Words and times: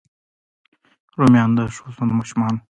رومیان 1.19 1.49
د 1.57 1.59
ښوونځي 1.73 2.13
ماشومانو 2.19 2.55
خوښېږي 2.59 2.69